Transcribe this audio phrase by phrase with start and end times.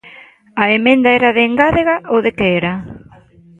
[0.63, 2.73] ¿A emenda era de engádega ou de que era?